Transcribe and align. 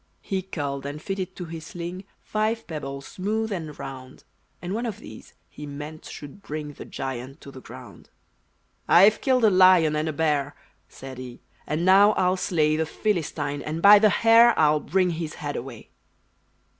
He 0.23 0.41
culled 0.41 0.83
and 0.87 0.99
fitted 0.99 1.35
to 1.35 1.45
his 1.45 1.63
sling 1.63 2.05
Five 2.23 2.65
pebbles, 2.65 3.05
smooth 3.05 3.51
and 3.51 3.77
round; 3.77 4.23
And 4.59 4.73
one 4.73 4.87
of 4.87 4.97
these 4.97 5.35
he 5.47 5.67
meant 5.67 6.05
should 6.05 6.41
bring 6.41 6.73
The 6.73 6.85
giant 6.85 7.39
to 7.41 7.51
the 7.51 7.61
ground. 7.61 8.09
"I've 8.87 9.21
killed 9.21 9.43
a 9.43 9.51
lion 9.51 9.95
and 9.95 10.09
a 10.09 10.13
bear," 10.13 10.55
Said 10.89 11.19
he, 11.19 11.41
"and 11.67 11.85
now 11.85 12.13
I'll 12.13 12.35
slay 12.35 12.75
The 12.77 12.87
Philistine, 12.87 13.61
and 13.61 13.79
by 13.79 13.99
the 13.99 14.09
hair 14.09 14.57
I'll 14.57 14.79
bring 14.79 15.11
his 15.11 15.35
head 15.35 15.55
away!" 15.55 15.91